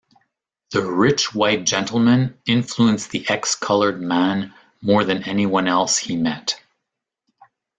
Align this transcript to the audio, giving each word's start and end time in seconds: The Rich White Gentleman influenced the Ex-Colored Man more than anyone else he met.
The 0.71 0.83
Rich 0.83 1.35
White 1.35 1.63
Gentleman 1.67 2.35
influenced 2.47 3.11
the 3.11 3.23
Ex-Colored 3.29 4.01
Man 4.01 4.51
more 4.81 5.03
than 5.03 5.25
anyone 5.29 5.67
else 5.67 5.95
he 5.99 6.15
met. 6.17 6.59